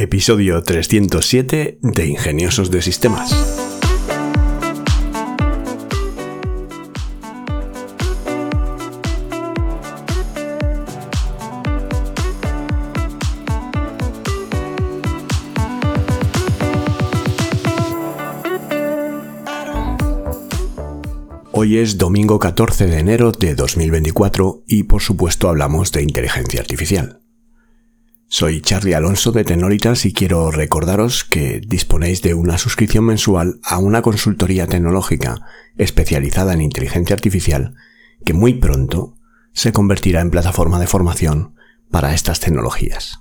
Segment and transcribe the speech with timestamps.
[0.00, 3.34] Episodio 307 de Ingeniosos de Sistemas.
[21.50, 27.18] Hoy es domingo 14 de enero de 2024 y por supuesto hablamos de inteligencia artificial.
[28.30, 33.78] Soy Charlie Alonso de Tenoritas y quiero recordaros que disponéis de una suscripción mensual a
[33.78, 35.40] una consultoría tecnológica
[35.78, 37.74] especializada en inteligencia artificial
[38.26, 39.14] que muy pronto
[39.54, 41.54] se convertirá en plataforma de formación
[41.90, 43.20] para estas tecnologías.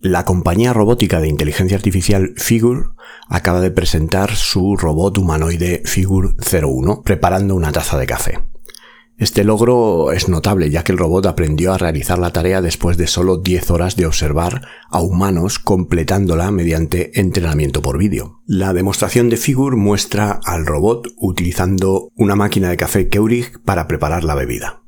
[0.00, 2.88] La compañía robótica de inteligencia artificial Figure
[3.28, 8.53] acaba de presentar su robot humanoide Figure 01 preparando una taza de café.
[9.16, 13.06] Este logro es notable ya que el robot aprendió a realizar la tarea después de
[13.06, 18.40] solo 10 horas de observar a humanos completándola mediante entrenamiento por vídeo.
[18.44, 24.24] La demostración de Figure muestra al robot utilizando una máquina de café Keurig para preparar
[24.24, 24.82] la bebida,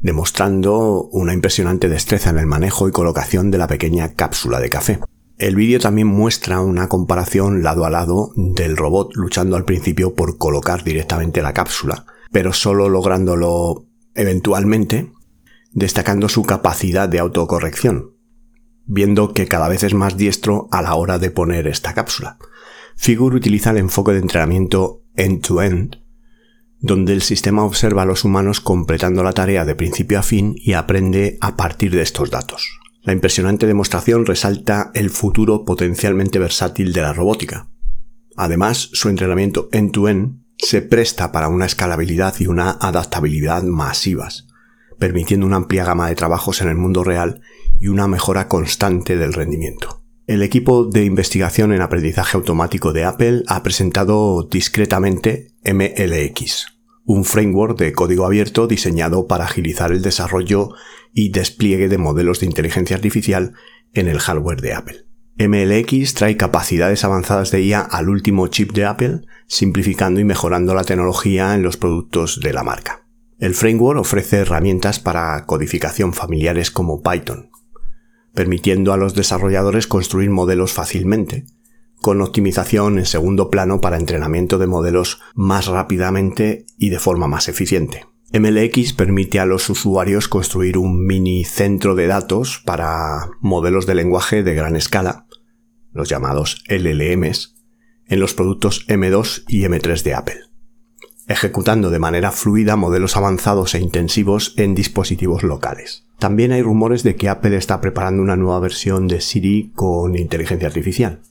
[0.00, 5.00] demostrando una impresionante destreza en el manejo y colocación de la pequeña cápsula de café.
[5.36, 10.38] El vídeo también muestra una comparación lado a lado del robot luchando al principio por
[10.38, 15.12] colocar directamente la cápsula, pero solo lográndolo eventualmente,
[15.72, 18.16] destacando su capacidad de autocorrección,
[18.86, 22.38] viendo que cada vez es más diestro a la hora de poner esta cápsula.
[22.96, 25.96] Figure utiliza el enfoque de entrenamiento end-to-end,
[26.80, 30.72] donde el sistema observa a los humanos completando la tarea de principio a fin y
[30.72, 32.80] aprende a partir de estos datos.
[33.02, 37.70] La impresionante demostración resalta el futuro potencialmente versátil de la robótica.
[38.36, 44.46] Además, su entrenamiento end-to-end se presta para una escalabilidad y una adaptabilidad masivas,
[44.98, 47.40] permitiendo una amplia gama de trabajos en el mundo real
[47.78, 50.02] y una mejora constante del rendimiento.
[50.26, 56.66] El equipo de investigación en aprendizaje automático de Apple ha presentado discretamente MLX,
[57.04, 60.70] un framework de código abierto diseñado para agilizar el desarrollo
[61.12, 63.54] y despliegue de modelos de inteligencia artificial
[63.92, 65.09] en el hardware de Apple.
[65.40, 70.84] MLX trae capacidades avanzadas de IA al último chip de Apple, simplificando y mejorando la
[70.84, 73.06] tecnología en los productos de la marca.
[73.38, 77.48] El framework ofrece herramientas para codificación familiares como Python,
[78.34, 81.46] permitiendo a los desarrolladores construir modelos fácilmente,
[82.02, 87.48] con optimización en segundo plano para entrenamiento de modelos más rápidamente y de forma más
[87.48, 88.04] eficiente.
[88.32, 94.42] MLX permite a los usuarios construir un mini centro de datos para modelos de lenguaje
[94.44, 95.26] de gran escala,
[95.92, 97.56] los llamados LLMs,
[98.06, 100.40] en los productos M2 y M3 de Apple,
[101.28, 106.06] ejecutando de manera fluida modelos avanzados e intensivos en dispositivos locales.
[106.18, 110.68] También hay rumores de que Apple está preparando una nueva versión de Siri con inteligencia
[110.68, 111.22] artificial,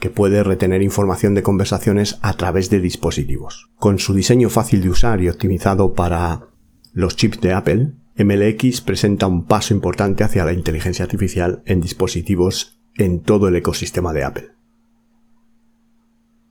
[0.00, 3.70] que puede retener información de conversaciones a través de dispositivos.
[3.76, 6.48] Con su diseño fácil de usar y optimizado para
[6.92, 12.75] los chips de Apple, MLX presenta un paso importante hacia la inteligencia artificial en dispositivos
[12.98, 14.50] en todo el ecosistema de Apple.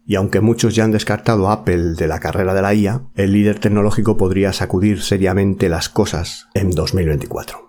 [0.06, 3.34] Y aunque muchos ya han descartado a Apple de la carrera de la IA, el
[3.34, 7.66] líder tecnológico podría sacudir seriamente las cosas en 2024.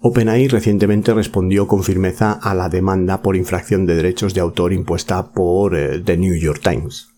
[0.00, 5.32] OpenAI recientemente respondió con firmeza a la demanda por infracción de derechos de autor impuesta
[5.32, 7.10] por eh, The New York Times,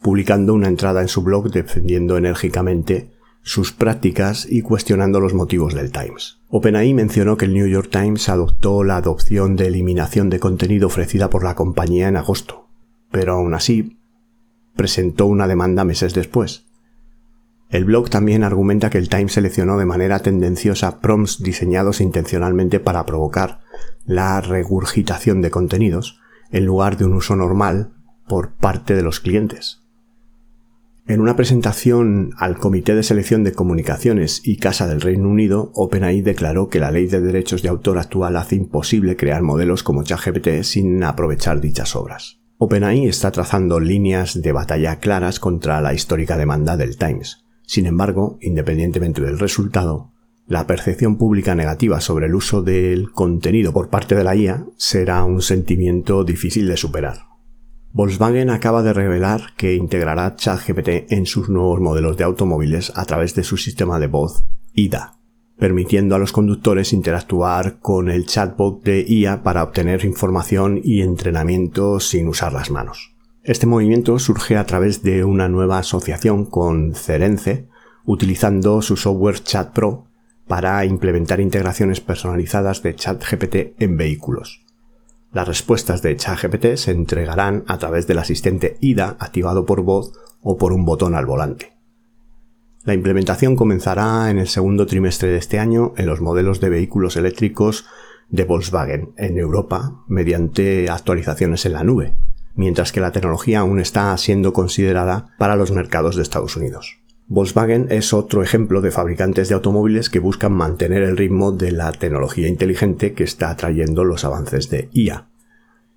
[0.00, 3.10] publicando una entrada en su blog defendiendo enérgicamente
[3.48, 6.38] sus prácticas y cuestionando los motivos del Times.
[6.50, 11.30] OpenAI mencionó que el New York Times adoptó la adopción de eliminación de contenido ofrecida
[11.30, 12.68] por la compañía en agosto,
[13.10, 13.96] pero aún así
[14.76, 16.66] presentó una demanda meses después.
[17.70, 23.06] El blog también argumenta que el Times seleccionó de manera tendenciosa prompts diseñados intencionalmente para
[23.06, 23.60] provocar
[24.04, 26.20] la regurgitación de contenidos
[26.50, 27.94] en lugar de un uso normal
[28.28, 29.87] por parte de los clientes.
[31.08, 36.20] En una presentación al Comité de Selección de Comunicaciones y Casa del Reino Unido, OpenAI
[36.20, 40.64] declaró que la ley de derechos de autor actual hace imposible crear modelos como ChatGPT
[40.64, 42.40] sin aprovechar dichas obras.
[42.58, 47.42] OpenAI está trazando líneas de batalla claras contra la histórica demanda del Times.
[47.62, 50.12] Sin embargo, independientemente del resultado,
[50.46, 55.24] la percepción pública negativa sobre el uso del contenido por parte de la IA será
[55.24, 57.27] un sentimiento difícil de superar.
[57.92, 63.34] Volkswagen acaba de revelar que integrará ChatGPT en sus nuevos modelos de automóviles a través
[63.34, 64.44] de su sistema de voz
[64.74, 65.18] IDA,
[65.58, 71.98] permitiendo a los conductores interactuar con el chatbot de IA para obtener información y entrenamiento
[71.98, 73.14] sin usar las manos.
[73.42, 77.68] Este movimiento surge a través de una nueva asociación con Cerence,
[78.04, 80.04] utilizando su software Chat Pro
[80.46, 84.67] para implementar integraciones personalizadas de ChatGPT en vehículos.
[85.32, 90.56] Las respuestas de ChatGPT se entregarán a través del asistente IDA activado por voz o
[90.56, 91.76] por un botón al volante.
[92.84, 97.16] La implementación comenzará en el segundo trimestre de este año en los modelos de vehículos
[97.16, 97.84] eléctricos
[98.30, 102.16] de Volkswagen en Europa mediante actualizaciones en la nube,
[102.54, 106.98] mientras que la tecnología aún está siendo considerada para los mercados de Estados Unidos.
[107.30, 111.92] Volkswagen es otro ejemplo de fabricantes de automóviles que buscan mantener el ritmo de la
[111.92, 115.28] tecnología inteligente que está trayendo los avances de IA.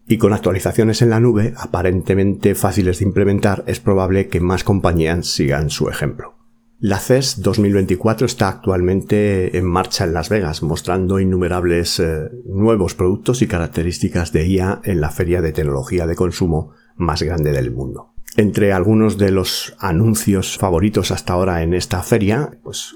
[0.06, 5.26] Y con actualizaciones en la nube aparentemente fáciles de implementar, es probable que más compañías
[5.26, 6.36] sigan su ejemplo.
[6.80, 13.42] La CES 2024 está actualmente en marcha en Las Vegas, mostrando innumerables eh, nuevos productos
[13.42, 18.11] y características de IA en la feria de tecnología de consumo más grande del mundo.
[18.38, 22.96] Entre algunos de los anuncios favoritos hasta ahora en esta feria, pues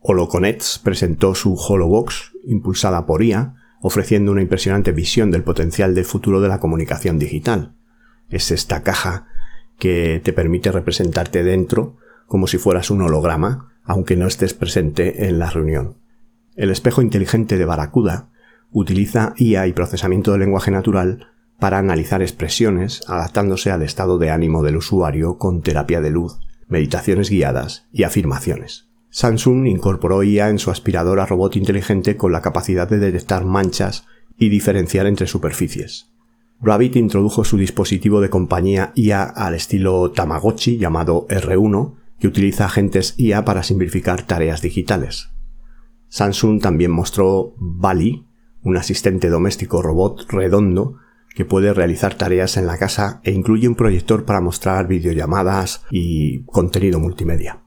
[0.00, 6.40] Holoconets presentó su HoloBox impulsada por IA, ofreciendo una impresionante visión del potencial del futuro
[6.40, 7.74] de la comunicación digital.
[8.30, 9.26] Es esta caja
[9.78, 11.96] que te permite representarte dentro
[12.26, 15.96] como si fueras un holograma, aunque no estés presente en la reunión.
[16.56, 18.30] El espejo inteligente de Barracuda
[18.70, 21.28] utiliza IA y procesamiento de lenguaje natural
[21.60, 27.30] para analizar expresiones adaptándose al estado de ánimo del usuario con terapia de luz, meditaciones
[27.30, 28.88] guiadas y afirmaciones.
[29.10, 34.06] Samsung incorporó IA en su aspiradora robot inteligente con la capacidad de detectar manchas
[34.38, 36.10] y diferenciar entre superficies.
[36.62, 43.14] Rabbit introdujo su dispositivo de compañía IA al estilo Tamagotchi llamado R1, que utiliza agentes
[43.16, 45.30] IA para simplificar tareas digitales.
[46.08, 48.26] Samsung también mostró Bali,
[48.62, 50.98] un asistente doméstico robot redondo
[51.34, 56.42] que puede realizar tareas en la casa e incluye un proyector para mostrar videollamadas y
[56.44, 57.62] contenido multimedia.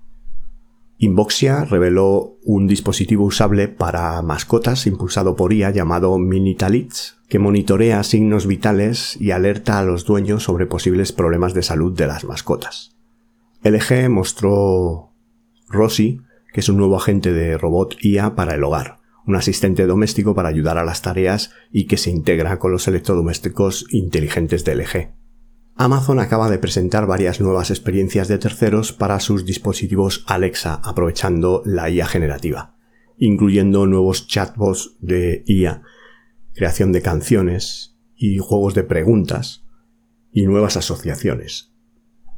[0.98, 8.48] Inboxia reveló un dispositivo usable para mascotas impulsado por IA llamado Minitalitz, que monitorea signos
[8.48, 12.96] vitales y alerta a los dueños sobre posibles problemas de salud de las mascotas.
[13.64, 15.12] LG mostró
[15.68, 16.22] Rossi,
[16.54, 20.50] que es un nuevo agente de robot IA para el hogar un asistente doméstico para
[20.50, 25.24] ayudar a las tareas y que se integra con los electrodomésticos inteligentes de LG.
[25.76, 31.90] Amazon acaba de presentar varias nuevas experiencias de terceros para sus dispositivos Alexa aprovechando la
[31.90, 32.76] IA generativa,
[33.18, 35.82] incluyendo nuevos chatbots de IA,
[36.54, 39.66] creación de canciones y juegos de preguntas
[40.32, 41.73] y nuevas asociaciones,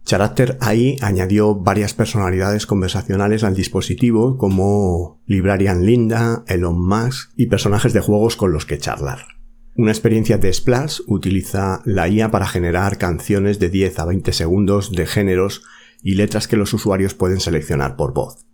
[0.06, 7.92] Character AI añadió varias personalidades conversacionales al dispositivo como Librarian Linda, Elon Musk y personajes
[7.92, 9.26] de juegos con los que charlar.
[9.76, 14.92] Una experiencia de Splash utiliza la IA para generar canciones de 10 a 20 segundos
[14.92, 15.64] de géneros
[16.04, 18.46] y letras que los usuarios pueden seleccionar por voz.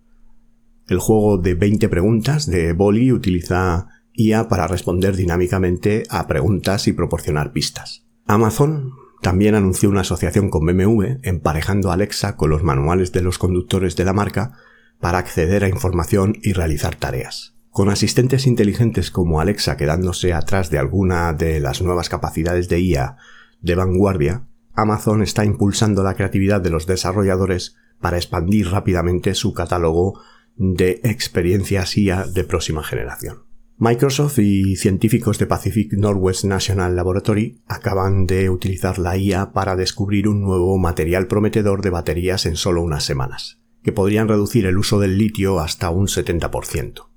[0.88, 6.94] El juego de 20 preguntas de Bolly utiliza IA para responder dinámicamente a preguntas y
[6.94, 8.06] proporcionar pistas.
[8.26, 13.38] Amazon también anunció una asociación con BMW emparejando a Alexa con los manuales de los
[13.38, 14.54] conductores de la marca
[15.00, 17.56] para acceder a información y realizar tareas.
[17.70, 23.18] Con asistentes inteligentes como Alexa quedándose atrás de alguna de las nuevas capacidades de IA
[23.62, 30.20] de vanguardia, Amazon está impulsando la creatividad de los desarrolladores para expandir rápidamente su catálogo
[30.56, 33.51] de experiencias IA de próxima generación.
[33.84, 40.28] Microsoft y científicos de Pacific Northwest National Laboratory acaban de utilizar la IA para descubrir
[40.28, 45.00] un nuevo material prometedor de baterías en solo unas semanas, que podrían reducir el uso
[45.00, 47.08] del litio hasta un 70%.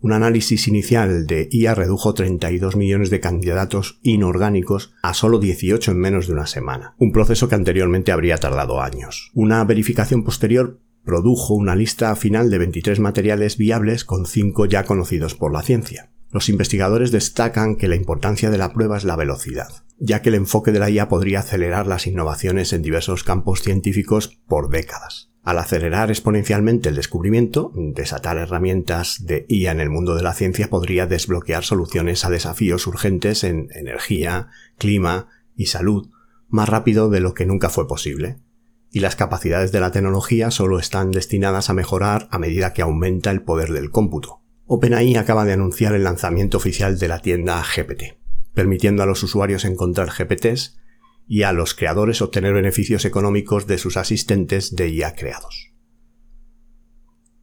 [0.00, 5.98] Un análisis inicial de IA redujo 32 millones de candidatos inorgánicos a solo 18 en
[5.98, 9.30] menos de una semana, un proceso que anteriormente habría tardado años.
[9.34, 15.36] Una verificación posterior produjo una lista final de 23 materiales viables con 5 ya conocidos
[15.36, 16.10] por la ciencia.
[16.32, 19.68] Los investigadores destacan que la importancia de la prueba es la velocidad,
[20.00, 24.40] ya que el enfoque de la IA podría acelerar las innovaciones en diversos campos científicos
[24.48, 25.30] por décadas.
[25.44, 30.68] Al acelerar exponencialmente el descubrimiento, desatar herramientas de IA en el mundo de la ciencia
[30.68, 36.08] podría desbloquear soluciones a desafíos urgentes en energía, clima y salud
[36.48, 38.38] más rápido de lo que nunca fue posible
[38.96, 43.30] y las capacidades de la tecnología solo están destinadas a mejorar a medida que aumenta
[43.30, 44.40] el poder del cómputo.
[44.64, 48.16] OpenAI acaba de anunciar el lanzamiento oficial de la tienda GPT,
[48.54, 50.78] permitiendo a los usuarios encontrar GPTs
[51.28, 55.74] y a los creadores obtener beneficios económicos de sus asistentes de IA creados.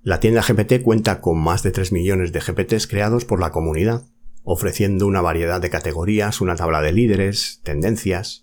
[0.01, 4.07] La tienda GPT cuenta con más de 3 millones de GPTs creados por la comunidad,
[4.41, 8.42] ofreciendo una variedad de categorías, una tabla de líderes, tendencias,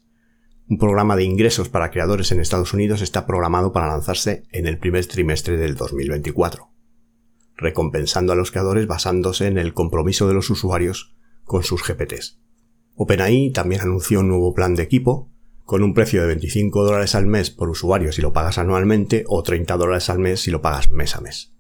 [0.71, 4.79] un programa de ingresos para creadores en Estados Unidos está programado para lanzarse en el
[4.79, 6.71] primer trimestre del 2024,
[7.57, 12.39] recompensando a los creadores basándose en el compromiso de los usuarios con sus GPTs.
[12.95, 15.29] OpenAI también anunció un nuevo plan de equipo
[15.65, 19.43] con un precio de 25 dólares al mes por usuario si lo pagas anualmente o
[19.43, 21.53] 30 dólares al mes si lo pagas mes a mes,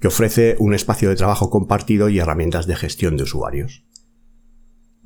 [0.00, 3.84] que ofrece un espacio de trabajo compartido y herramientas de gestión de usuarios.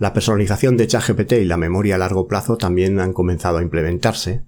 [0.02, 4.42] La personalización de ChatGPT y la memoria a largo plazo también han comenzado a implementarse,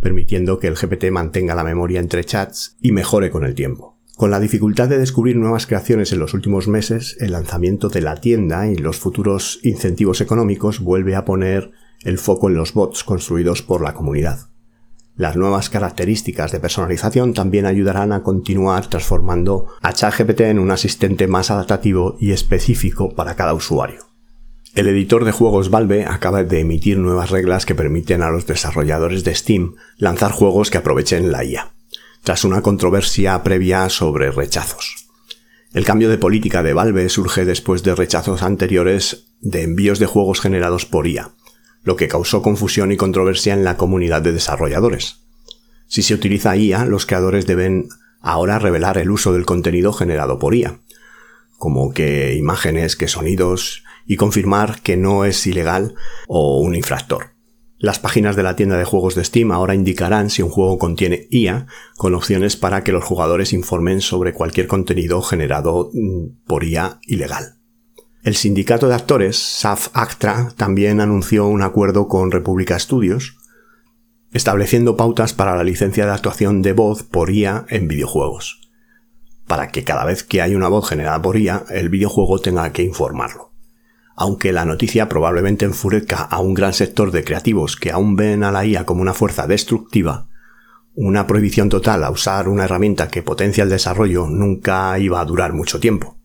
[0.00, 3.96] permitiendo que el GPT mantenga la memoria entre chats y mejore con el tiempo.
[4.16, 8.16] Con la dificultad de descubrir nuevas creaciones en los últimos meses, el lanzamiento de la
[8.16, 11.70] tienda y los futuros incentivos económicos vuelve a poner
[12.02, 14.48] el foco en los bots construidos por la comunidad.
[15.14, 21.28] Las nuevas características de personalización también ayudarán a continuar transformando a ChatGPT en un asistente
[21.28, 24.07] más adaptativo y específico para cada usuario.
[24.78, 29.24] El editor de juegos Valve acaba de emitir nuevas reglas que permiten a los desarrolladores
[29.24, 31.72] de Steam lanzar juegos que aprovechen la IA,
[32.22, 35.08] tras una controversia previa sobre rechazos.
[35.74, 40.40] El cambio de política de Valve surge después de rechazos anteriores de envíos de juegos
[40.40, 41.32] generados por IA,
[41.82, 45.22] lo que causó confusión y controversia en la comunidad de desarrolladores.
[45.88, 47.88] Si se utiliza IA, los creadores deben
[48.20, 50.78] ahora revelar el uso del contenido generado por IA,
[51.56, 55.94] como que imágenes, que sonidos, y confirmar que no es ilegal
[56.26, 57.36] o un infractor.
[57.80, 61.28] Las páginas de la tienda de juegos de Steam ahora indicarán si un juego contiene
[61.30, 66.98] IA, con opciones para que los jugadores informen sobre cualquier contenido generado mm, por IA
[67.02, 67.58] ilegal.
[68.24, 73.36] El sindicato de actores, SAF-ACTRA, también anunció un acuerdo con República Studios,
[74.32, 78.72] estableciendo pautas para la licencia de actuación de voz por IA en videojuegos,
[79.46, 82.82] para que cada vez que hay una voz generada por IA, el videojuego tenga que
[82.82, 83.47] informarlo.
[84.20, 88.50] Aunque la noticia probablemente enfurezca a un gran sector de creativos que aún ven a
[88.50, 90.26] la IA como una fuerza destructiva,
[90.96, 95.52] una prohibición total a usar una herramienta que potencia el desarrollo nunca iba a durar
[95.52, 96.18] mucho tiempo.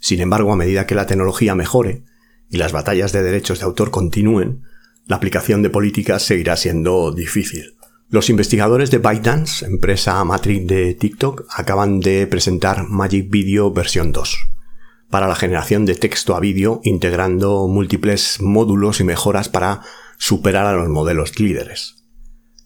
[0.00, 2.02] Sin embargo, a medida que la tecnología mejore
[2.50, 4.64] y las batallas de derechos de autor continúen,
[5.06, 7.76] la aplicación de políticas seguirá siendo difícil.
[8.08, 14.36] Los investigadores de ByteDance, empresa matriz de TikTok, acaban de presentar Magic Video versión 2
[15.10, 19.82] para la generación de texto a vídeo integrando múltiples módulos y mejoras para
[20.18, 22.04] superar a los modelos líderes.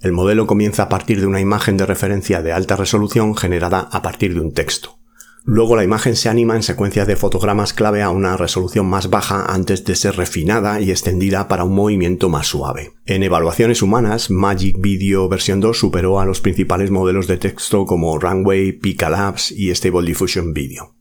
[0.01, 4.01] El modelo comienza a partir de una imagen de referencia de alta resolución generada a
[4.01, 4.99] partir de un texto.
[5.45, 9.47] Luego la imagen se anima en secuencias de fotogramas clave a una resolución más baja
[9.47, 12.93] antes de ser refinada y extendida para un movimiento más suave.
[13.07, 18.19] En evaluaciones humanas, Magic Video versión 2 superó a los principales modelos de texto como
[18.19, 21.00] Runway, Pika Labs y Stable Diffusion Video.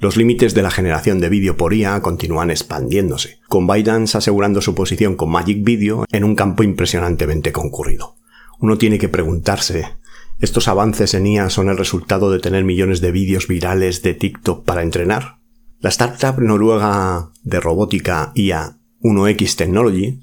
[0.00, 4.74] Los límites de la generación de vídeo por IA continúan expandiéndose, con ByteDance asegurando su
[4.74, 8.16] posición con Magic Video en un campo impresionantemente concurrido.
[8.60, 9.98] Uno tiene que preguntarse
[10.38, 14.64] ¿Estos avances en IA son el resultado de tener millones de vídeos virales de TikTok
[14.64, 15.36] para entrenar?
[15.80, 20.18] La startup noruega de robótica IA 1X Technology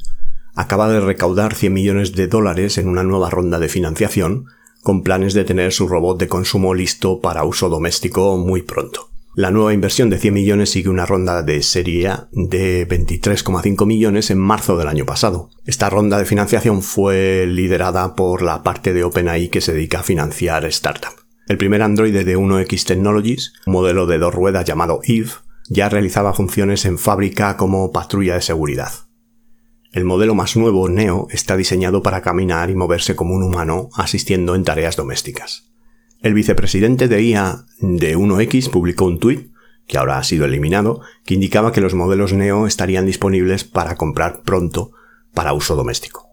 [0.56, 4.46] acaba de recaudar 100 millones de dólares en una nueva ronda de financiación
[4.82, 9.07] con planes de tener su robot de consumo listo para uso doméstico muy pronto.
[9.38, 14.32] La nueva inversión de 100 millones sigue una ronda de serie A de 23,5 millones
[14.32, 15.52] en marzo del año pasado.
[15.64, 20.04] Esta ronda de financiación fue liderada por la parte de OpenAI que se dedica a
[20.04, 21.12] financiar startup.
[21.48, 25.30] El primer androide de 1X Technologies, un modelo de dos ruedas llamado Eve,
[25.70, 28.92] ya realizaba funciones en fábrica como patrulla de seguridad.
[29.92, 34.56] El modelo más nuevo, Neo, está diseñado para caminar y moverse como un humano asistiendo
[34.56, 35.77] en tareas domésticas.
[36.22, 39.52] El vicepresidente de IA de 1X publicó un tuit,
[39.86, 44.42] que ahora ha sido eliminado, que indicaba que los modelos Neo estarían disponibles para comprar
[44.42, 44.92] pronto
[45.34, 46.28] para uso doméstico.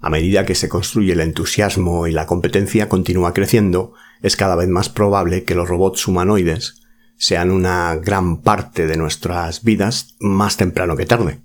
[0.00, 4.68] A medida que se construye el entusiasmo y la competencia continúa creciendo, es cada vez
[4.68, 6.82] más probable que los robots humanoides
[7.16, 11.38] sean una gran parte de nuestras vidas más temprano que tarde,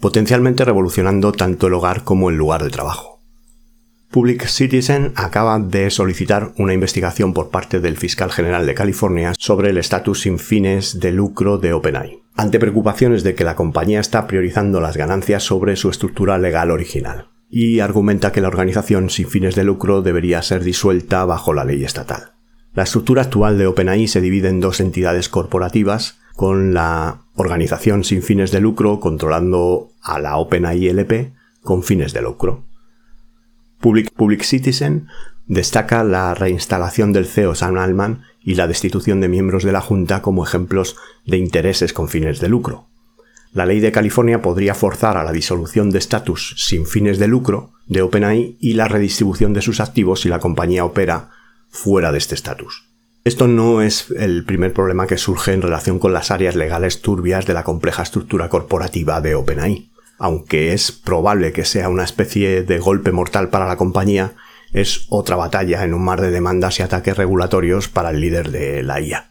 [0.00, 3.19] potencialmente revolucionando tanto el hogar como el lugar de trabajo.
[4.10, 9.70] Public Citizen acaba de solicitar una investigación por parte del fiscal general de California sobre
[9.70, 14.26] el estatus sin fines de lucro de OpenAI, ante preocupaciones de que la compañía está
[14.26, 19.54] priorizando las ganancias sobre su estructura legal original, y argumenta que la organización sin fines
[19.54, 22.32] de lucro debería ser disuelta bajo la ley estatal.
[22.74, 28.22] La estructura actual de OpenAI se divide en dos entidades corporativas, con la organización sin
[28.22, 32.69] fines de lucro controlando a la OpenAI LP con fines de lucro.
[33.80, 35.08] Public, Citizen
[35.46, 40.22] destaca la reinstalación del CEO Sam Altman y la destitución de miembros de la Junta
[40.22, 40.96] como ejemplos
[41.26, 42.86] de intereses con fines de lucro.
[43.52, 47.72] La ley de California podría forzar a la disolución de estatus sin fines de lucro
[47.88, 51.30] de OpenAI y la redistribución de sus activos si la compañía opera
[51.68, 52.84] fuera de este estatus.
[53.24, 57.44] Esto no es el primer problema que surge en relación con las áreas legales turbias
[57.44, 59.89] de la compleja estructura corporativa de OpenAI.
[60.20, 64.34] Aunque es probable que sea una especie de golpe mortal para la compañía,
[64.72, 68.82] es otra batalla en un mar de demandas y ataques regulatorios para el líder de
[68.82, 69.30] la IA.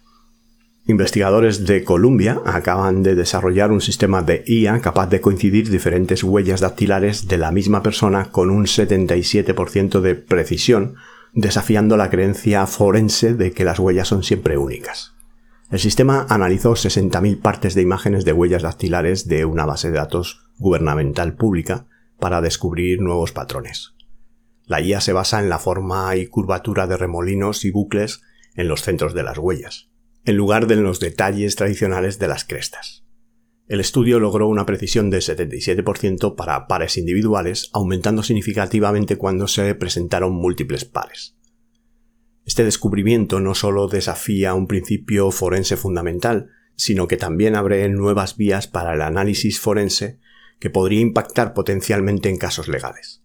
[0.88, 6.60] Investigadores de Columbia acaban de desarrollar un sistema de IA capaz de coincidir diferentes huellas
[6.60, 10.96] dactilares de la misma persona con un 77% de precisión,
[11.34, 15.13] desafiando la creencia forense de que las huellas son siempre únicas.
[15.71, 20.47] El sistema analizó 60.000 partes de imágenes de huellas dactilares de una base de datos
[20.57, 21.85] gubernamental pública
[22.17, 23.93] para descubrir nuevos patrones.
[24.65, 28.21] La IA se basa en la forma y curvatura de remolinos y bucles
[28.55, 29.91] en los centros de las huellas,
[30.25, 33.05] en lugar de en los detalles tradicionales de las crestas.
[33.67, 40.33] El estudio logró una precisión de 77% para pares individuales, aumentando significativamente cuando se presentaron
[40.33, 41.38] múltiples pares.
[42.49, 48.65] Este descubrimiento no solo desafía un principio forense fundamental, sino que también abre nuevas vías
[48.65, 50.17] para el análisis forense
[50.59, 53.21] que podría impactar potencialmente en casos legales.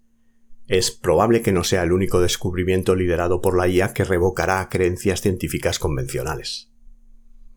[0.67, 5.23] Es probable que no sea el único descubrimiento liderado por la IA que revocará creencias
[5.23, 6.71] científicas convencionales.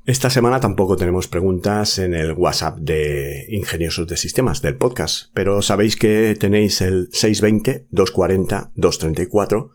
[0.06, 5.62] Esta semana tampoco tenemos preguntas en el WhatsApp de Ingeniosos de Sistemas del podcast, pero
[5.62, 9.72] sabéis que tenéis el 620-240-234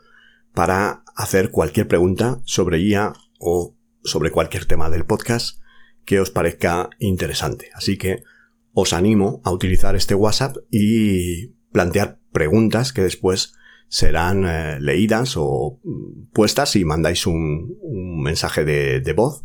[0.54, 5.58] para hacer cualquier pregunta sobre IA o sobre cualquier tema del podcast
[6.04, 7.70] que os parezca interesante.
[7.74, 8.22] Así que
[8.72, 13.54] os animo a utilizar este WhatsApp y plantear preguntas que después
[13.88, 15.78] serán eh, leídas o
[16.32, 17.76] puestas si mandáis un,
[18.22, 19.44] mensaje de, voz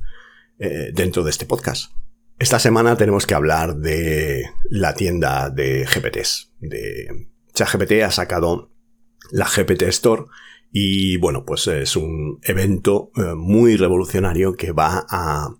[0.59, 1.91] eh, dentro de este podcast.
[2.39, 6.53] Esta semana tenemos que hablar de la tienda de GPTs.
[7.53, 8.71] ChatGPT ha sacado
[9.31, 10.25] la GPT Store
[10.71, 15.55] y bueno, pues es un evento eh, muy revolucionario que va a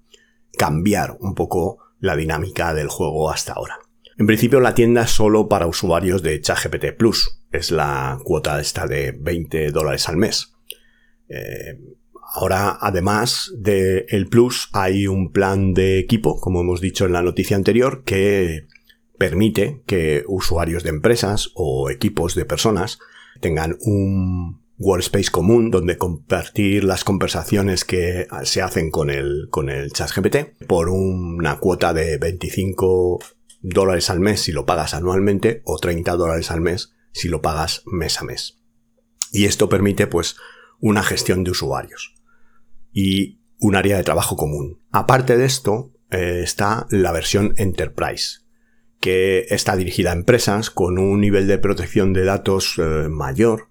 [0.58, 3.80] cambiar un poco la dinámica del juego hasta ahora.
[4.18, 7.40] En principio la tienda es solo para usuarios de ChatGPT Plus.
[7.52, 10.54] Es la cuota esta de 20 dólares al mes.
[11.30, 11.80] Eh,
[12.34, 17.22] ahora, además del el Plus, hay un plan de equipo, como hemos dicho en la
[17.22, 18.66] noticia anterior, que
[19.20, 23.00] permite que usuarios de empresas o equipos de personas
[23.40, 29.92] tengan un workspace común donde compartir las conversaciones que se hacen con el, con el
[29.92, 33.20] chat GPT por una cuota de 25
[33.62, 37.84] dólares al mes si lo pagas anualmente o 30 dólares al mes si lo pagas
[37.86, 38.60] mes a mes.
[39.32, 40.36] Y esto permite pues
[40.80, 42.14] una gestión de usuarios
[42.92, 44.82] y un área de trabajo común.
[44.92, 48.42] Aparte de esto eh, está la versión Enterprise
[49.00, 53.67] que está dirigida a empresas con un nivel de protección de datos eh, mayor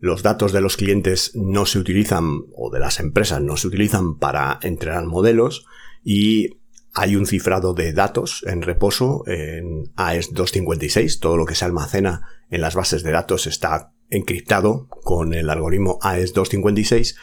[0.00, 4.18] los datos de los clientes no se utilizan, o de las empresas no se utilizan
[4.18, 5.66] para entrenar modelos
[6.04, 6.58] y
[6.94, 11.20] hay un cifrado de datos en reposo en AES 256.
[11.20, 15.98] Todo lo que se almacena en las bases de datos está encriptado con el algoritmo
[16.00, 17.16] AES 256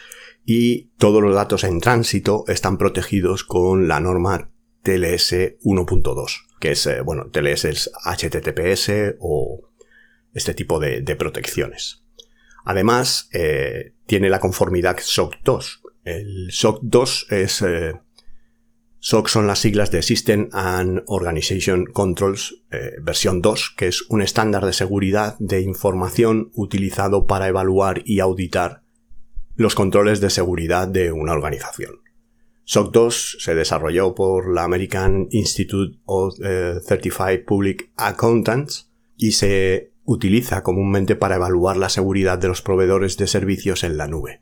[0.44, 4.50] y todos los datos en tránsito están protegidos con la norma
[4.82, 9.68] TLS 1.2, que es, eh, bueno, TLS es HTTPS o
[10.32, 12.05] este tipo de protecciones.
[12.66, 15.82] Además, eh, tiene la conformidad SOC 2.
[16.04, 17.62] El SOC 2 es...
[17.62, 17.94] Eh,
[18.98, 24.20] SOC son las siglas de System and Organization Controls eh, versión 2, que es un
[24.20, 28.82] estándar de seguridad de información utilizado para evaluar y auditar
[29.54, 32.00] los controles de seguridad de una organización.
[32.64, 36.34] SOC 2 se desarrolló por la American Institute of
[36.84, 43.26] Certified Public Accountants y se utiliza comúnmente para evaluar la seguridad de los proveedores de
[43.26, 44.40] servicios en la nube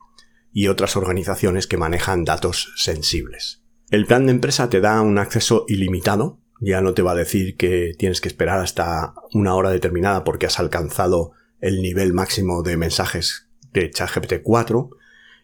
[0.53, 3.63] y otras organizaciones que manejan datos sensibles.
[3.91, 7.57] El plan de empresa te da un acceso ilimitado, ya no te va a decir
[7.57, 12.77] que tienes que esperar hasta una hora determinada porque has alcanzado el nivel máximo de
[12.77, 14.91] mensajes de ChatGPT 4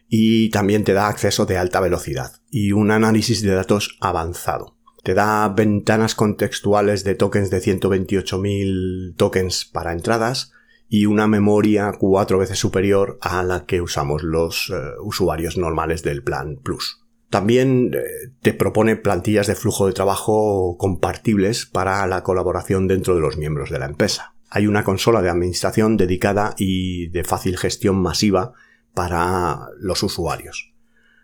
[0.07, 4.77] y también te da acceso de alta velocidad y un análisis de datos avanzado.
[5.03, 10.51] Te da ventanas contextuales de tokens de 128.000 tokens para entradas
[10.87, 16.21] y una memoria cuatro veces superior a la que usamos los eh, usuarios normales del
[16.21, 17.01] plan Plus.
[17.29, 23.21] También eh, te propone plantillas de flujo de trabajo compartibles para la colaboración dentro de
[23.21, 24.35] los miembros de la empresa.
[24.49, 28.51] Hay una consola de administración dedicada y de fácil gestión masiva
[28.93, 30.73] para los usuarios.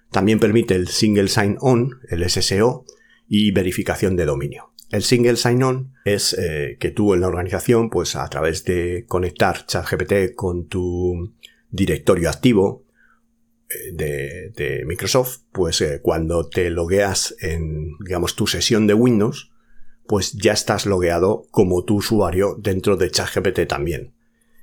[0.09, 2.85] También permite el Single Sign-On, el SSO,
[3.27, 4.71] y verificación de dominio.
[4.89, 9.65] El single sign-on es eh, que tú en la organización, pues a través de conectar
[9.65, 11.33] ChatGPT con tu
[11.69, 12.85] directorio activo
[13.69, 19.51] eh, de, Microsoft, pues eh, cuando te logueas en, digamos, tu sesión de Windows,
[20.07, 24.13] pues ya estás logueado como tu usuario dentro de ChatGPT también.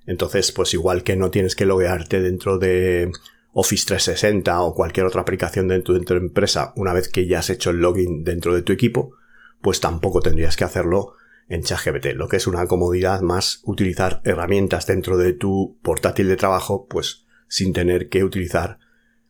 [0.07, 3.11] Entonces, pues igual que no tienes que loguearte dentro de
[3.55, 7.51] Office 360 o cualquier otra aplicación dentro de tu empresa una vez que ya has
[7.51, 9.13] hecho el login dentro de tu equipo,
[9.63, 11.15] pues tampoco tendrías que hacerlo
[11.49, 16.37] en ChatGPT, lo que es una comodidad más utilizar herramientas dentro de tu portátil de
[16.37, 18.79] trabajo, pues sin tener que utilizar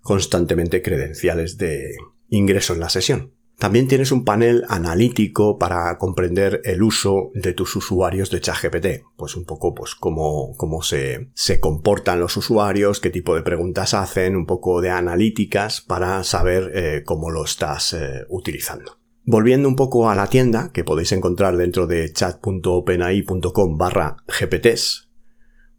[0.00, 1.94] constantemente credenciales de
[2.28, 3.33] ingreso en la sesión.
[3.58, 9.04] También tienes un panel analítico para comprender el uso de tus usuarios de ChatGPT.
[9.16, 13.94] Pues un poco, pues cómo, cómo se, se comportan los usuarios, qué tipo de preguntas
[13.94, 18.98] hacen, un poco de analíticas para saber eh, cómo lo estás eh, utilizando.
[19.26, 25.08] Volviendo un poco a la tienda, que podéis encontrar dentro de chat.openai.com barra gpts,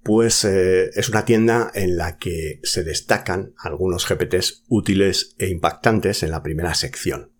[0.01, 6.23] pues eh, es una tienda en la que se destacan algunos GPTs útiles e impactantes
[6.23, 7.34] en la primera sección.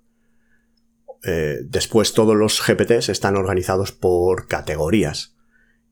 [1.26, 5.36] Eh, después todos los GPTs están organizados por categorías.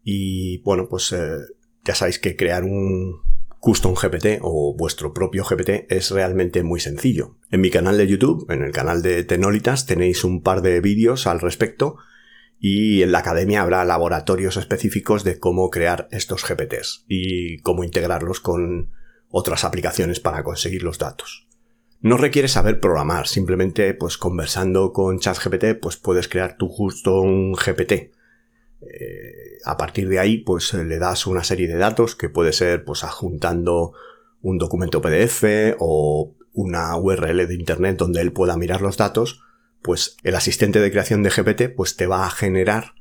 [0.03, 1.37] Y bueno, pues eh,
[1.83, 3.21] ya sabéis que crear un
[3.59, 7.37] custom GPT o vuestro propio GPT es realmente muy sencillo.
[7.49, 11.27] En mi canal de YouTube, en el canal de Tenolitas, tenéis un par de vídeos
[11.27, 11.95] al respecto
[12.59, 18.41] y en la academia habrá laboratorios específicos de cómo crear estos GPTs y cómo integrarlos
[18.41, 18.91] con
[19.29, 21.47] otras aplicaciones para conseguir los datos.
[22.03, 27.53] No requiere saber programar, simplemente pues conversando con ChatGPT pues puedes crear tu justo un
[27.53, 28.11] GPT.
[28.81, 32.83] Eh, a partir de ahí pues le das una serie de datos que puede ser
[32.83, 33.93] pues adjuntando
[34.41, 39.41] un documento PDF o una URL de internet donde él pueda mirar los datos,
[39.81, 42.95] pues el asistente de creación de GPT pues te va a generar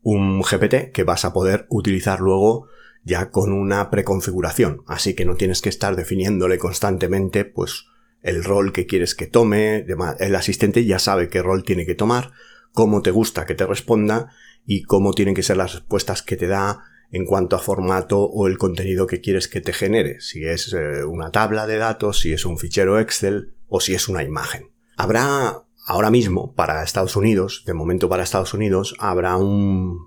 [0.00, 2.68] un GPT que vas a poder utilizar luego
[3.02, 7.86] ya con una preconfiguración, así que no tienes que estar definiéndole constantemente pues
[8.24, 9.84] el rol que quieres que tome,
[10.18, 12.32] el asistente ya sabe qué rol tiene que tomar,
[12.72, 14.30] cómo te gusta que te responda
[14.66, 18.48] y cómo tienen que ser las respuestas que te da en cuanto a formato o
[18.48, 22.32] el contenido que quieres que te genere, si es eh, una tabla de datos, si
[22.32, 24.70] es un fichero Excel o si es una imagen.
[24.96, 29.98] Habrá ahora mismo para Estados Unidos, de momento para Estados Unidos, habrá un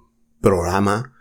[0.41, 1.13] programa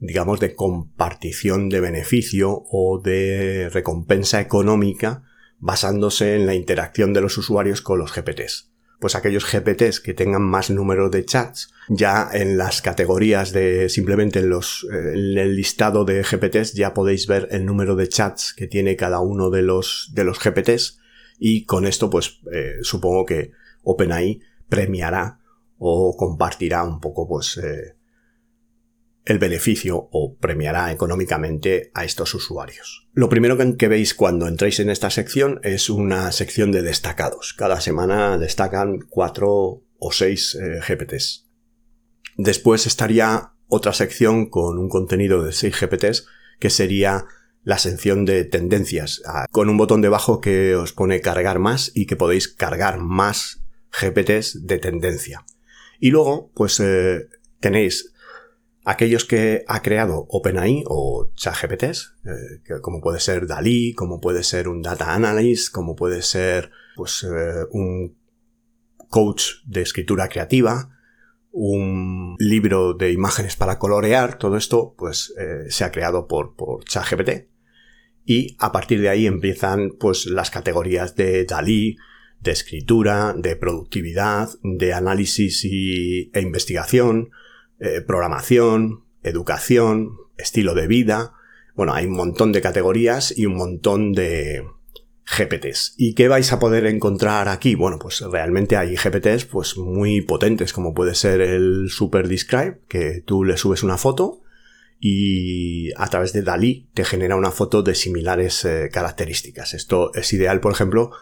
[0.00, 5.24] digamos de compartición de beneficio o de recompensa económica
[5.58, 8.70] basándose en la interacción de los usuarios con los GPTs.
[9.00, 14.40] Pues aquellos GPTs que tengan más número de chats, ya en las categorías de simplemente
[14.40, 18.66] en los en el listado de GPTs ya podéis ver el número de chats que
[18.66, 20.98] tiene cada uno de los de los GPTs
[21.38, 25.40] y con esto pues eh, supongo que OpenAI premiará
[25.78, 27.96] o compartirá un poco pues eh,
[29.24, 33.07] el beneficio o premiará económicamente a estos usuarios.
[33.18, 37.52] Lo primero que, veis cuando entráis en esta sección es una sección de destacados.
[37.52, 41.44] Cada semana destacan cuatro o seis eh, GPTs.
[42.36, 46.26] Después estaría otra sección con un contenido de 6 GPTs
[46.60, 47.24] que sería
[47.64, 52.14] la sección de tendencias, con un botón debajo que os pone cargar más y que
[52.14, 53.64] podéis cargar más
[54.00, 55.44] GPTs de tendencia.
[55.98, 57.26] Y luego, pues eh,
[57.58, 58.12] tenéis
[58.88, 64.66] aquellos que ha creado OpenAI o ChatGPTs, eh, como puede ser Dalí, como puede ser
[64.66, 68.16] un Data Analyst, como puede ser pues, eh, un
[69.10, 70.88] coach de escritura creativa,
[71.50, 76.82] un libro de imágenes para colorear, todo esto pues eh, se ha creado por, por
[76.84, 77.46] ChatGPT.
[78.24, 81.98] Y a partir de ahí empiezan pues las categorías de Dalí,
[82.40, 87.30] de escritura, de productividad, de análisis y, e investigación,
[87.80, 91.34] eh, programación, educación, estilo de vida.
[91.74, 94.64] Bueno, hay un montón de categorías y un montón de
[95.36, 95.94] GPTs.
[95.96, 97.74] ¿Y qué vais a poder encontrar aquí?
[97.74, 103.22] Bueno, pues realmente hay GPTs pues muy potentes, como puede ser el Super Describe, que
[103.24, 104.42] tú le subes una foto
[105.00, 109.74] y a través de Dalí te genera una foto de similares eh, características.
[109.74, 111.12] Esto es ideal, por ejemplo,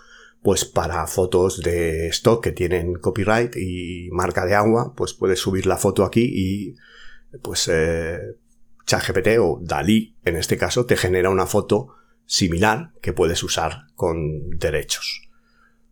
[0.46, 5.66] pues para fotos de stock que tienen copyright y marca de agua, pues puedes subir
[5.66, 6.76] la foto aquí y
[7.42, 8.20] pues eh,
[8.84, 14.50] ChatGPT o Dalí en este caso te genera una foto similar que puedes usar con
[14.50, 15.28] derechos.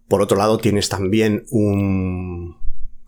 [0.07, 2.57] Por otro lado tienes también un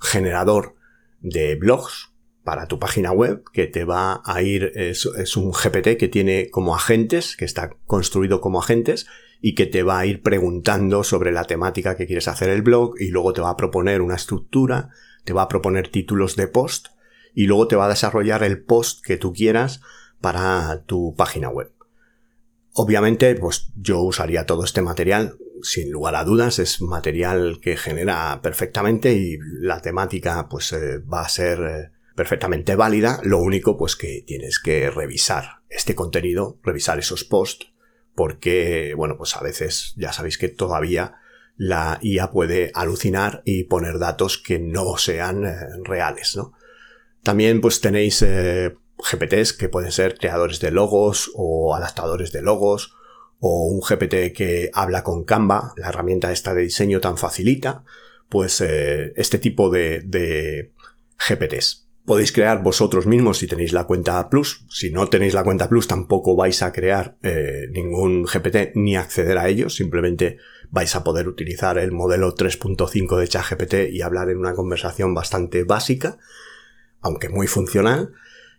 [0.00, 0.74] generador
[1.20, 2.10] de blogs
[2.42, 6.50] para tu página web que te va a ir, es, es un GPT que tiene
[6.50, 9.06] como agentes, que está construido como agentes
[9.40, 12.94] y que te va a ir preguntando sobre la temática que quieres hacer el blog
[13.00, 14.90] y luego te va a proponer una estructura,
[15.24, 16.88] te va a proponer títulos de post
[17.34, 19.80] y luego te va a desarrollar el post que tú quieras
[20.20, 21.72] para tu página web.
[22.72, 28.40] Obviamente, pues yo usaría todo este material sin lugar a dudas es material que genera
[28.42, 33.20] perfectamente y la temática pues eh, va a ser eh, perfectamente válida.
[33.24, 37.72] Lo único pues que tienes que revisar este contenido, revisar esos posts,
[38.16, 41.20] porque bueno pues a veces ya sabéis que todavía
[41.56, 46.52] la IA puede alucinar y poner datos que no sean eh, reales, ¿no?
[47.22, 52.94] También pues tenéis GPTs que pueden ser creadores de logos o adaptadores de logos
[53.40, 57.84] o un GPT que habla con Canva, la herramienta esta de diseño tan facilita,
[58.28, 60.72] pues eh, este tipo de, de
[61.18, 61.85] GPTs.
[62.06, 64.64] Podéis crear vosotros mismos si tenéis la cuenta Plus.
[64.70, 69.38] Si no tenéis la cuenta Plus tampoco vais a crear eh, ningún GPT ni acceder
[69.38, 69.74] a ellos.
[69.74, 70.38] Simplemente
[70.70, 75.64] vais a poder utilizar el modelo 3.5 de ChatGPT y hablar en una conversación bastante
[75.64, 76.18] básica,
[77.00, 78.12] aunque muy funcional.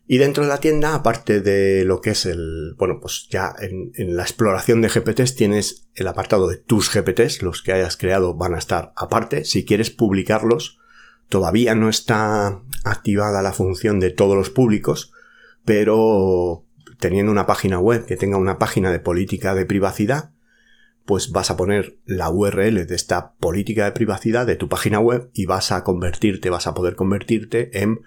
[0.10, 4.16] Y dentro de la tienda, aparte de lo que es el, bueno, pues ya en,
[4.16, 8.56] la exploración de GPTs tienes el apartado de tus GPTs, los que hayas creado van
[8.56, 9.44] a estar aparte.
[9.44, 10.80] Si quieres publicarlos,
[11.30, 15.12] todavía no está activada la función de todos los públicos,
[15.66, 16.66] pero
[17.00, 20.32] teniendo una página web que tenga una página de política de privacidad,
[21.06, 25.30] pues vas a poner la URL de esta política de privacidad de tu página web
[25.34, 28.02] y vas a convertirte, vas a poder convertirte en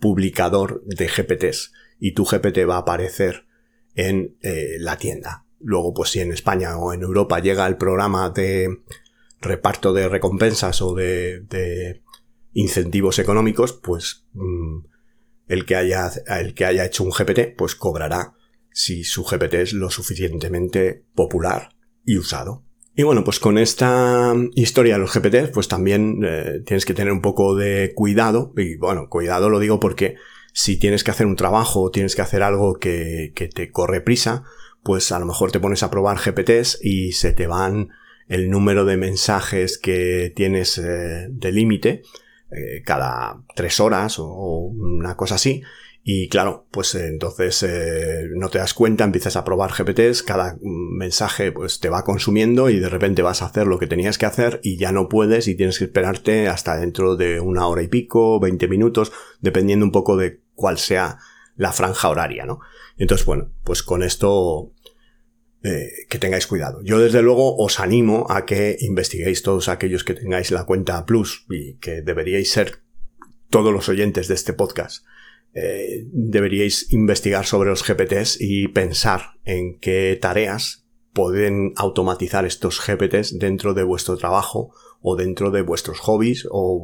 [0.00, 3.46] publicador de GPTs y tu GPT va a aparecer
[3.94, 5.44] en eh, la tienda.
[5.60, 8.80] Luego, pues si en España o en Europa llega el programa de
[9.40, 12.02] reparto de recompensas o de,
[12.56, 14.78] incentivos económicos, pues mm,
[15.48, 18.32] el, que haya, el que haya hecho un GPT, pues cobrará
[18.72, 21.68] si su GPT es lo suficientemente popular
[22.04, 22.64] y usado.
[22.94, 27.12] Y bueno, pues con esta historia de los GPTs, pues también eh, tienes que tener
[27.12, 28.54] un poco de cuidado.
[28.56, 30.16] Y bueno, cuidado lo digo porque
[30.54, 34.00] si tienes que hacer un trabajo o tienes que hacer algo que, que te corre
[34.00, 34.44] prisa,
[34.82, 37.90] pues a lo mejor te pones a probar GPTs y se te van
[38.28, 42.02] el número de mensajes que tienes eh, de límite
[42.50, 45.62] eh, cada tres horas o una cosa así
[46.08, 51.50] y claro, pues entonces eh, no te das cuenta, empiezas a probar GPTs, cada mensaje
[51.50, 54.60] pues te va consumiendo y de repente vas a hacer lo que tenías que hacer
[54.62, 58.38] y ya no puedes y tienes que esperarte hasta dentro de una hora y pico,
[58.38, 61.18] 20 minutos, dependiendo un poco de cuál sea
[61.56, 62.60] la franja horaria, ¿no?
[62.98, 64.70] Entonces, bueno, pues con esto
[65.66, 66.80] eh, que tengáis cuidado.
[66.82, 71.44] Yo desde luego os animo a que investiguéis todos aquellos que tengáis la cuenta Plus
[71.50, 72.82] y que deberíais ser
[73.50, 75.04] todos los oyentes de este podcast
[75.58, 83.38] eh, deberíais investigar sobre los GPTs y pensar en qué tareas pueden automatizar estos GPTs
[83.38, 86.78] dentro de vuestro trabajo o dentro de vuestros hobbies o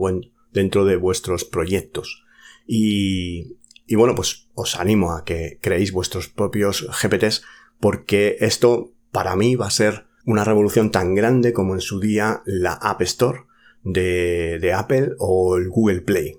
[0.53, 2.25] dentro de vuestros proyectos.
[2.67, 7.43] Y, y bueno, pues os animo a que creéis vuestros propios GPTs
[7.83, 12.41] porque esto para mí va a ser una revolución tan grande como en su día
[12.47, 13.41] la App Store
[13.83, 16.39] de, Apple o el Google Play.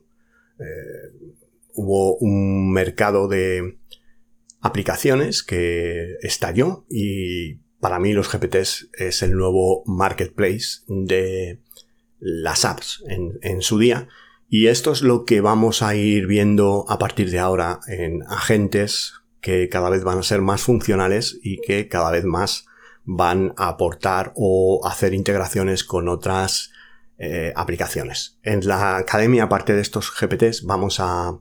[0.58, 1.34] Eh,
[1.74, 3.78] hubo un mercado de
[4.62, 11.60] aplicaciones que estalló y para mí los GPTs es el nuevo marketplace de
[12.22, 14.08] las apps en, su día
[14.48, 19.16] y esto es lo que vamos a ir viendo a partir de ahora en agentes
[19.44, 22.66] que cada vez van a ser más funcionales y que cada vez más
[23.04, 26.72] van a aportar o hacer integraciones con otras
[27.18, 28.40] eh, aplicaciones.
[28.42, 31.38] En la academia, aparte de estos GPTs, vamos a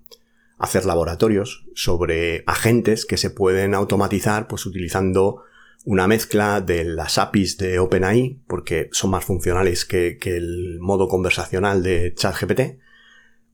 [0.59, 5.45] hacer laboratorios sobre agentes que se pueden automatizar pues utilizando
[5.85, 11.85] una mezcla de las APIs de OpenAI, porque son más funcionales que, el modo conversacional
[11.85, 12.81] de ChatGPT,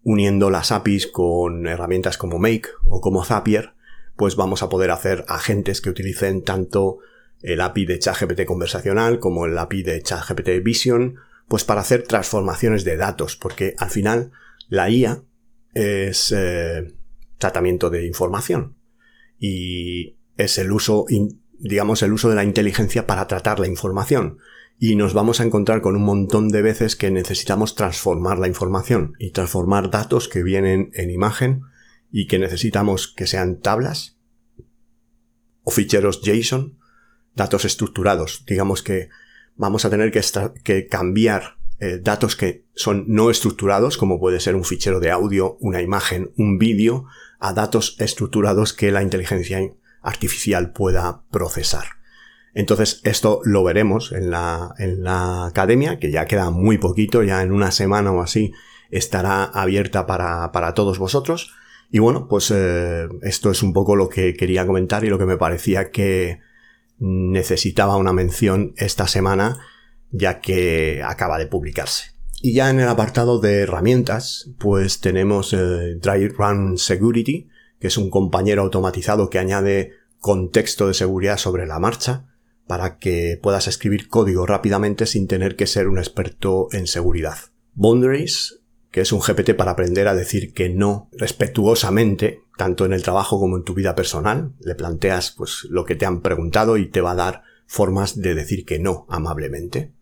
[0.03, 3.75] uniendo las APIs con herramientas como Make o como Zapier,
[4.19, 6.99] pues vamos a poder hacer agentes que utilicen tanto
[7.41, 12.83] el API de ChatGPT conversacional como el API de ChatGPT Vision, pues para hacer transformaciones
[12.83, 14.33] de datos, porque al final
[14.69, 15.23] la IA
[15.73, 16.93] es eh,
[17.39, 18.75] tratamiento de información.
[19.39, 21.07] Y es el uso,
[21.61, 24.39] digamos, el uso de la inteligencia para tratar la información.
[24.81, 29.13] Y nos vamos a encontrar con un montón de veces que necesitamos transformar la información
[29.21, 31.63] y transformar datos que vienen en imagen
[32.11, 34.17] y que necesitamos que sean tablas
[35.63, 36.79] o ficheros JSON,
[37.35, 38.45] datos estructurados.
[38.47, 39.09] Digamos que
[39.57, 44.65] vamos a tener que, cambiar eh, datos que son no estructurados, como puede ser un
[44.65, 47.07] fichero de audio, una imagen, un vídeo,
[47.39, 49.61] a datos estructurados que la inteligencia
[50.01, 51.85] artificial pueda procesar.
[52.55, 57.43] Entonces, esto lo veremos en la, en la academia, que ya queda muy poquito, ya
[57.43, 58.53] en una semana o así
[58.91, 61.53] estará abierta para, para todos vosotros.
[61.91, 65.27] Y bueno, pues eh, esto es un poco lo que quería comentar y lo que
[65.27, 66.41] me parecía que
[66.99, 69.59] necesitaba una mención esta semana
[70.11, 72.13] ya que acaba de publicarse.
[72.41, 77.49] Y ya en el apartado de herramientas, pues tenemos eh, Dry Run Security,
[77.81, 82.27] que es un compañero automatizado que añade contexto de seguridad sobre la marcha
[82.67, 87.39] para que puedas escribir código rápidamente sin tener que ser un experto en seguridad.
[87.75, 93.03] Boundaries, que es un GPT para aprender a decir que no respetuosamente, tanto en el
[93.03, 94.53] trabajo como en tu vida personal.
[94.61, 98.35] Le planteas pues lo que te han preguntado y te va a dar formas de
[98.35, 99.93] decir que no amablemente.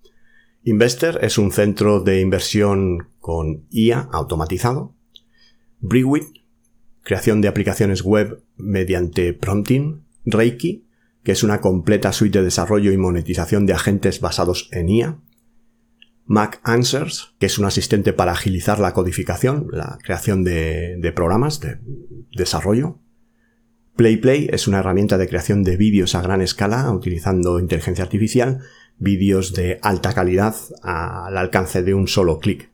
[0.62, 4.94] Investor es un centro de inversión con IA automatizado.
[5.80, 6.24] Brewit,
[7.02, 10.04] creación de aplicaciones web mediante prompting.
[10.24, 10.86] Reiki,
[11.22, 15.18] que es una completa suite de desarrollo y monetización de agentes basados en IA.
[16.26, 21.78] Mac Answers, que es un asistente para agilizar la codificación, la creación de, programas de
[22.32, 22.98] desarrollo.
[23.94, 28.60] PlayPlay es una herramienta de creación de vídeos a gran escala utilizando inteligencia artificial
[28.98, 32.70] vídeos de alta calidad al alcance de un solo clic.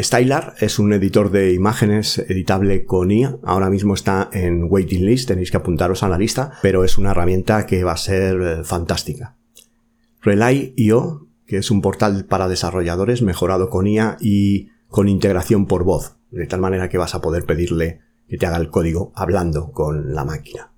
[0.00, 3.36] Stylar es un editor de imágenes editable con IA.
[3.42, 7.10] Ahora mismo está en waiting list, tenéis que apuntaros a la lista, pero es una
[7.10, 9.36] herramienta que va a ser eh, fantástica.
[10.22, 16.16] Relay.io, que es un portal para desarrolladores mejorado con IA y con integración por voz,
[16.30, 20.14] de tal manera que vas a poder pedirle que te haga el código hablando con
[20.14, 20.72] la máquina.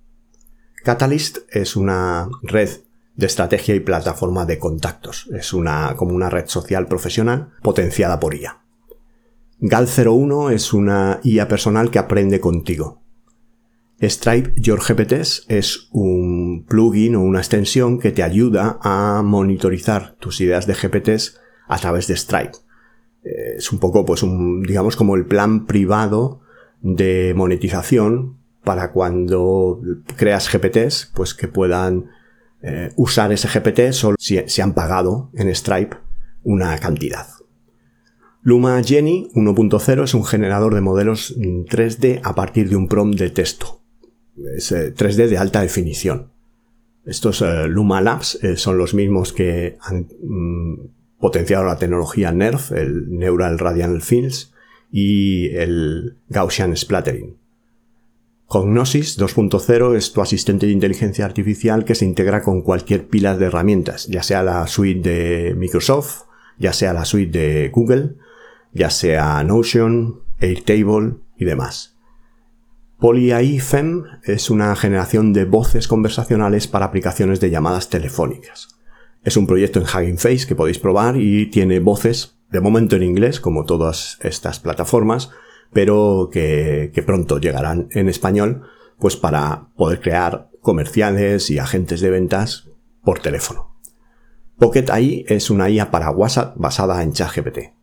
[0.85, 2.71] Catalyst es una red
[3.17, 5.29] de estrategia y plataforma de contactos.
[5.35, 8.63] Es una, como una red social profesional potenciada por IA.
[9.61, 13.00] Gal01 es una IA personal que aprende contigo.
[14.03, 20.41] Stripe Your GPTs es un plugin o una extensión que te ayuda a monitorizar tus
[20.41, 22.53] ideas de GPTs a través de Stripe.
[23.25, 26.41] Eh, es un poco, pues, un, digamos, como el plan privado
[26.81, 29.81] de monetización para cuando
[30.17, 32.07] creas GPTs, pues que puedan
[32.63, 35.97] eh, usar ese GPT solo si se han pagado en Stripe
[36.43, 37.27] una cantidad.
[38.43, 43.29] Luma Genie 1.0 es un generador de modelos 3D a partir de un prompt de
[43.29, 43.80] texto.
[44.57, 46.31] Es 3D eh, de alta definición.
[47.05, 53.11] Estos eh, Luma Labs son los mismos que han mm, potenciado la tecnología NERF, el
[53.11, 54.53] Neural Radial Fields
[54.91, 57.41] y el Gaussian Splattering.
[58.51, 63.47] Cognosis 2.0 es tu asistente de inteligencia artificial que se integra con cualquier pila de
[63.47, 66.23] herramientas, ya sea la suite de Microsoft,
[66.59, 68.17] ya sea la suite de Google,
[68.73, 71.97] ya sea Notion, Airtable y demás.
[73.01, 78.79] PolyAI FEM es una generación de voces conversacionales para aplicaciones de llamadas telefónicas.
[79.25, 83.03] Es un proyecto en Hugging Face que podéis probar y tiene voces, de momento en
[83.05, 85.31] inglés, como todas estas plataformas,
[85.73, 88.65] pero que, pronto llegarán en español,
[88.99, 92.69] pues para poder crear comerciales y agentes de ventas
[93.03, 93.79] por teléfono.
[94.59, 97.80] Pocket AI es una IA para WhatsApp basada en ChatGPT.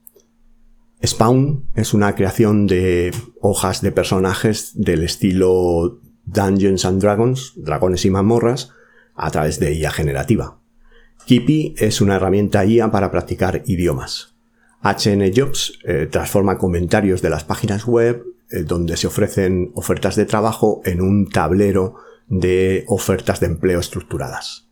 [1.06, 8.10] Spawn es una creación de hojas de personajes del estilo Dungeons and Dragons, dragones y
[8.10, 8.72] mazmorras,
[9.16, 10.60] a través de IA generativa.
[11.26, 14.36] Kipi es una herramienta IA para practicar idiomas.
[14.84, 20.26] HN Jobs eh, transforma comentarios de las páginas web eh, donde se ofrecen ofertas de
[20.26, 21.96] trabajo en un tablero
[22.28, 24.68] de ofertas de empleo estructuradas.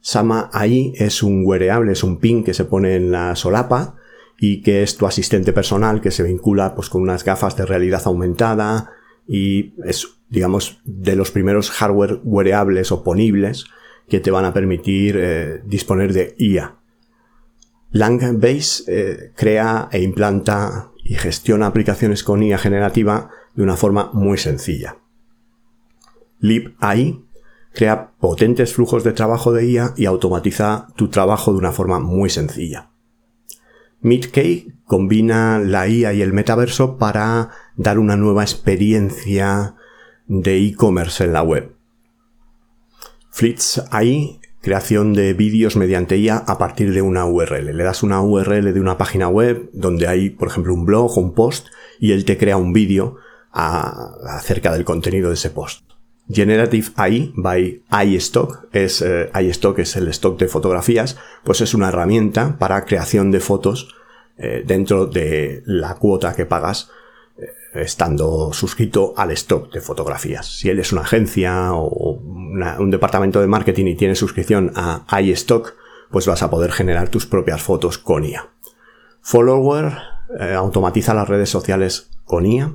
[0.00, 3.96] Sama AI es un wearable, es un pin que se pone en la solapa
[4.38, 8.02] y que es tu asistente personal que se vincula pues con unas gafas de realidad
[8.04, 8.90] aumentada
[9.28, 13.66] y es digamos de los primeros hardware wearables o ponibles
[14.08, 16.76] que te van a permitir eh, disponer de IA
[17.92, 24.38] Langbase eh, crea e implanta y gestiona aplicaciones con IA generativa de una forma muy
[24.38, 24.96] sencilla.
[26.40, 27.22] LibAI
[27.74, 32.30] crea potentes flujos de trabajo de IA y automatiza tu trabajo de una forma muy
[32.30, 32.91] sencilla.
[34.02, 39.76] MidKey combina la IA y el metaverso para dar una nueva experiencia
[40.26, 41.74] de e-commerce en la web.
[43.30, 47.76] FlitzAI creación de vídeos mediante IA a partir de una URL.
[47.76, 51.20] Le das una URL de una página web donde hay, por ejemplo, un blog o
[51.20, 51.66] un post
[51.98, 53.16] y él te crea un vídeo
[53.52, 55.91] acerca del contenido de ese post.
[56.28, 61.88] Generative AI by iStock es eh, iStock es el stock de fotografías, pues es una
[61.88, 63.94] herramienta para creación de fotos
[64.38, 66.90] eh, dentro de la cuota que pagas
[67.74, 70.46] estando suscrito al stock de fotografías.
[70.46, 75.74] Si eres una agencia o un departamento de marketing y tienes suscripción a iStock,
[76.10, 78.50] pues vas a poder generar tus propias fotos con IA.
[79.22, 79.98] Follower
[80.38, 82.74] eh, automatiza las redes sociales con IA.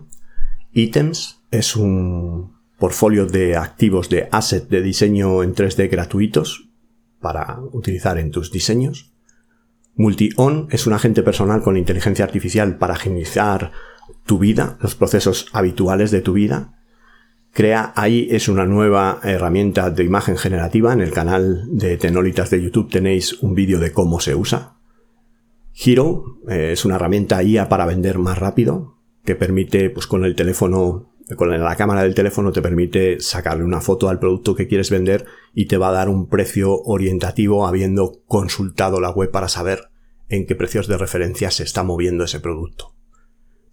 [0.73, 6.69] Items es un portfolio de activos de asset de diseño en 3D gratuitos
[7.19, 9.13] para utilizar en tus diseños.
[9.95, 13.71] MultiOn es un agente personal con inteligencia artificial para agilizar
[14.25, 16.73] tu vida, los procesos habituales de tu vida.
[17.51, 20.93] Crea ahí es una nueva herramienta de imagen generativa.
[20.93, 24.75] En el canal de Tenolitas de YouTube tenéis un vídeo de cómo se usa.
[25.73, 30.35] Hero eh, es una herramienta IA para vender más rápido, que permite, pues con el
[30.35, 34.89] teléfono, con la cámara del teléfono te permite sacarle una foto al producto que quieres
[34.89, 39.89] vender y te va a dar un precio orientativo habiendo consultado la web para saber
[40.29, 42.93] en qué precios de referencia se está moviendo ese producto.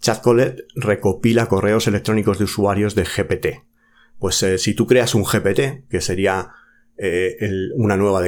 [0.01, 3.47] ChatCollet recopila correos electrónicos de usuarios de GPT.
[4.19, 6.51] Pues eh, si tú creas un GPT, que sería
[6.97, 7.37] eh,
[7.77, 8.21] una nueva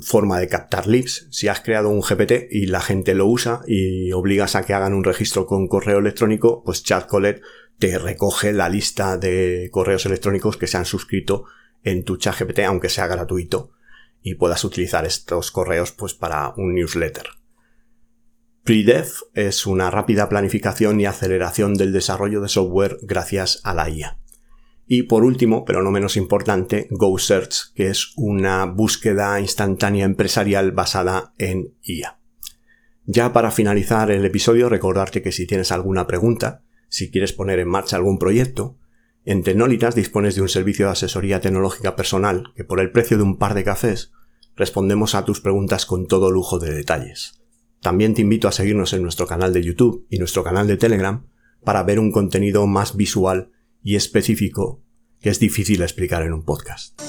[0.00, 4.12] forma de captar leads, si has creado un GPT y la gente lo usa y
[4.12, 7.42] obligas a que hagan un registro con correo electrónico, pues ChatCollet
[7.78, 11.44] te recoge la lista de correos electrónicos que se han suscrito
[11.82, 13.72] en tu ChatGPT, aunque sea gratuito,
[14.22, 17.28] y puedas utilizar estos correos pues para un newsletter.
[18.62, 24.19] PreDev es una rápida planificación y aceleración del desarrollo de software gracias a la IA.
[24.92, 31.32] Y por último, pero no menos importante, GoSearch, que es una búsqueda instantánea empresarial basada
[31.38, 32.18] en IA.
[33.04, 37.68] Ya para finalizar el episodio, recordarte que si tienes alguna pregunta, si quieres poner en
[37.68, 38.78] marcha algún proyecto,
[39.24, 43.22] en Tecnolitas dispones de un servicio de asesoría tecnológica personal que por el precio de
[43.22, 44.10] un par de cafés
[44.56, 47.40] respondemos a tus preguntas con todo lujo de detalles.
[47.80, 51.28] También te invito a seguirnos en nuestro canal de YouTube y nuestro canal de Telegram
[51.62, 53.52] para ver un contenido más visual
[53.82, 54.82] y específico
[55.20, 57.00] que es difícil explicar en un podcast.